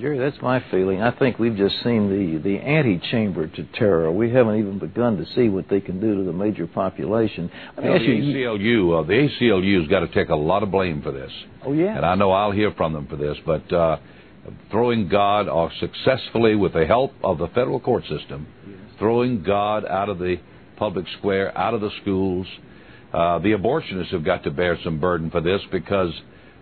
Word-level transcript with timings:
Jerry, 0.00 0.18
that's 0.18 0.40
my 0.40 0.64
feeling. 0.70 1.02
I 1.02 1.10
think 1.18 1.38
we've 1.38 1.56
just 1.56 1.74
seen 1.84 2.08
the, 2.08 2.38
the 2.38 2.58
antechamber 2.58 3.46
to 3.46 3.64
terror. 3.74 4.10
We 4.10 4.30
haven't 4.30 4.58
even 4.58 4.78
begun 4.78 5.18
to 5.18 5.26
see 5.34 5.50
what 5.50 5.68
they 5.68 5.80
can 5.80 6.00
do 6.00 6.16
to 6.16 6.24
the 6.24 6.32
major 6.32 6.66
population. 6.66 7.50
Let 7.76 7.84
me 7.84 7.92
ask 7.92 8.02
you, 8.02 8.32
the 8.32 8.42
ACLU, 8.42 9.00
uh, 9.00 9.06
the 9.06 9.28
ACLU's 9.28 9.88
got 9.88 10.00
to 10.00 10.08
take 10.08 10.30
a 10.30 10.34
lot 10.36 10.62
of 10.62 10.70
blame 10.70 11.02
for 11.02 11.12
this. 11.12 11.30
Oh 11.64 11.74
yeah. 11.74 11.94
And 11.94 12.06
I 12.06 12.14
know 12.14 12.32
I'll 12.32 12.52
hear 12.52 12.72
from 12.72 12.94
them 12.94 13.06
for 13.06 13.16
this, 13.16 13.36
but 13.44 13.70
uh, 13.70 13.98
throwing 14.70 15.08
God 15.08 15.46
or 15.48 15.70
successfully 15.78 16.56
with 16.56 16.72
the 16.72 16.86
help 16.86 17.12
of 17.22 17.36
the 17.36 17.48
federal 17.48 17.78
court 17.78 18.04
system, 18.04 18.46
yes. 18.66 18.78
throwing 18.98 19.42
God 19.42 19.84
out 19.84 20.08
of 20.08 20.18
the 20.18 20.36
public 20.76 21.04
square, 21.18 21.56
out 21.56 21.74
of 21.74 21.82
the 21.82 21.90
schools. 22.00 22.46
Uh, 23.12 23.38
the 23.40 23.50
abortionists 23.50 24.10
have 24.10 24.24
got 24.24 24.42
to 24.44 24.50
bear 24.50 24.78
some 24.82 24.98
burden 24.98 25.30
for 25.30 25.42
this 25.42 25.60
because 25.70 26.12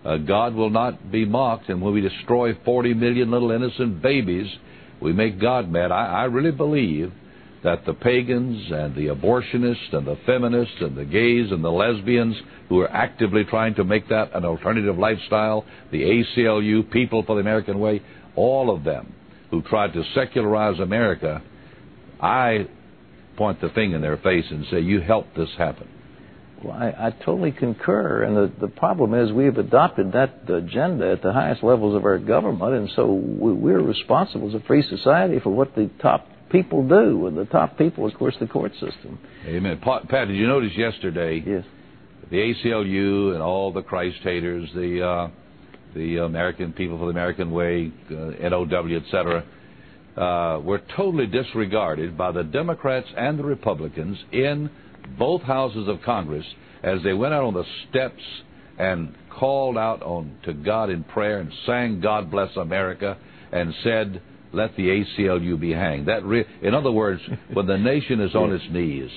uh, 0.03 0.17
God 0.17 0.55
will 0.55 0.69
not 0.69 1.11
be 1.11 1.25
mocked, 1.25 1.69
and 1.69 1.81
when 1.81 1.93
we 1.93 2.01
destroy 2.01 2.53
40 2.65 2.93
million 2.95 3.31
little 3.31 3.51
innocent 3.51 4.01
babies, 4.01 4.47
we 5.01 5.13
make 5.13 5.39
God 5.39 5.69
mad. 5.69 5.91
I, 5.91 6.21
I 6.21 6.23
really 6.25 6.51
believe 6.51 7.11
that 7.63 7.85
the 7.85 7.93
pagans 7.93 8.71
and 8.71 8.95
the 8.95 9.07
abortionists 9.07 9.93
and 9.93 10.07
the 10.07 10.17
feminists 10.25 10.75
and 10.79 10.97
the 10.97 11.05
gays 11.05 11.51
and 11.51 11.63
the 11.63 11.69
lesbians 11.69 12.35
who 12.69 12.79
are 12.79 12.91
actively 12.91 13.43
trying 13.43 13.75
to 13.75 13.83
make 13.83 14.09
that 14.09 14.35
an 14.35 14.45
alternative 14.45 14.97
lifestyle, 14.97 15.65
the 15.91 16.01
ACLU, 16.01 16.89
People 16.91 17.23
for 17.23 17.35
the 17.35 17.41
American 17.41 17.79
Way, 17.79 18.01
all 18.35 18.75
of 18.75 18.83
them 18.83 19.13
who 19.51 19.61
tried 19.61 19.93
to 19.93 20.03
secularize 20.15 20.79
America, 20.79 21.43
I 22.19 22.67
point 23.37 23.61
the 23.61 23.69
thing 23.69 23.91
in 23.91 24.01
their 24.01 24.17
face 24.17 24.45
and 24.49 24.65
say, 24.71 24.79
You 24.79 25.01
helped 25.01 25.35
this 25.35 25.49
happen. 25.57 25.87
Well, 26.63 26.73
I, 26.73 27.07
I 27.07 27.11
totally 27.25 27.51
concur. 27.51 28.23
And 28.23 28.35
the, 28.35 28.51
the 28.59 28.67
problem 28.67 29.13
is 29.13 29.31
we've 29.31 29.57
adopted 29.57 30.11
that 30.13 30.49
agenda 30.49 31.11
at 31.11 31.21
the 31.21 31.31
highest 31.31 31.63
levels 31.63 31.95
of 31.95 32.05
our 32.05 32.19
government, 32.19 32.73
and 32.73 32.89
so 32.95 33.11
we, 33.11 33.53
we're 33.53 33.81
responsible 33.81 34.49
as 34.49 34.55
a 34.55 34.65
free 34.65 34.83
society 34.83 35.39
for 35.39 35.49
what 35.49 35.75
the 35.75 35.89
top 36.01 36.27
people 36.51 36.87
do. 36.87 37.27
And 37.27 37.37
the 37.37 37.45
top 37.45 37.77
people, 37.77 38.05
of 38.05 38.13
course, 38.13 38.35
the 38.39 38.47
court 38.47 38.73
system. 38.73 39.19
Amen. 39.45 39.79
Pat, 39.81 40.27
did 40.27 40.35
you 40.35 40.47
notice 40.47 40.71
yesterday? 40.75 41.43
Yes. 41.45 41.63
The 42.29 42.37
ACLU 42.37 43.33
and 43.33 43.41
all 43.41 43.73
the 43.73 43.81
Christ 43.81 44.19
haters, 44.23 44.69
the 44.73 45.05
uh, 45.05 45.29
the 45.93 46.17
American 46.17 46.73
People 46.73 46.97
for 46.97 47.05
the 47.05 47.11
American 47.11 47.51
Way, 47.51 47.91
uh, 48.09 48.49
NOW, 48.49 48.87
etc., 48.95 49.43
uh, 50.15 50.59
were 50.63 50.81
totally 50.95 51.27
disregarded 51.27 52.17
by 52.17 52.31
the 52.31 52.43
Democrats 52.43 53.07
and 53.17 53.39
the 53.39 53.43
Republicans 53.43 54.17
in 54.31 54.69
both 55.17 55.41
houses 55.41 55.87
of 55.87 56.01
Congress 56.03 56.45
as 56.83 56.99
they 57.03 57.13
went 57.13 57.33
out 57.33 57.43
on 57.43 57.53
the 57.53 57.65
steps 57.89 58.23
and 58.77 59.13
called 59.29 59.77
out 59.77 60.01
on 60.01 60.37
to 60.43 60.53
God 60.53 60.89
in 60.89 61.03
prayer 61.03 61.39
and 61.39 61.51
sang 61.65 61.99
"God 62.01 62.31
Bless 62.31 62.55
America" 62.57 63.17
and 63.51 63.73
said, 63.83 64.21
"Let 64.51 64.75
the 64.75 64.89
ACLU 64.89 65.59
be 65.59 65.71
hanged." 65.71 66.07
That, 66.07 66.23
re- 66.25 66.45
in 66.61 66.73
other 66.73 66.91
words, 66.91 67.21
when 67.53 67.67
the 67.67 67.77
nation 67.77 68.19
is 68.19 68.35
on 68.35 68.53
its 68.53 68.65
knees, 68.71 69.11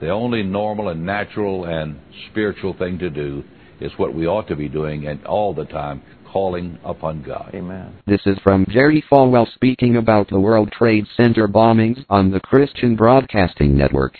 the 0.00 0.10
only 0.10 0.42
normal 0.42 0.88
and 0.88 1.06
natural 1.06 1.64
and 1.64 1.96
spiritual 2.30 2.74
thing 2.74 2.98
to 2.98 3.10
do 3.10 3.44
is 3.80 3.92
what 3.96 4.14
we 4.14 4.26
ought 4.26 4.48
to 4.48 4.56
be 4.56 4.68
doing, 4.68 5.06
and 5.06 5.24
all 5.26 5.54
the 5.54 5.64
time 5.64 6.02
calling 6.34 6.76
upon 6.84 7.22
God. 7.22 7.52
Amen. 7.54 7.94
This 8.06 8.20
is 8.26 8.36
from 8.42 8.66
Jerry 8.68 9.04
Falwell 9.08 9.46
speaking 9.54 9.96
about 9.96 10.28
the 10.28 10.40
World 10.40 10.72
Trade 10.72 11.06
Center 11.16 11.46
bombings 11.46 12.04
on 12.10 12.32
the 12.32 12.40
Christian 12.40 12.96
Broadcasting 12.96 13.76
Network. 13.76 14.18